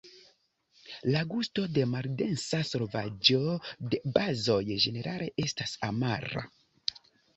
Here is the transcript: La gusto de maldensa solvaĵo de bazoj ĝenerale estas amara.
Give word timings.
La 1.15 1.19
gusto 1.33 1.65
de 1.75 1.83
maldensa 1.91 2.61
solvaĵo 2.69 3.43
de 3.93 4.01
bazoj 4.17 4.59
ĝenerale 4.87 5.29
estas 5.49 5.77
amara. 5.93 6.47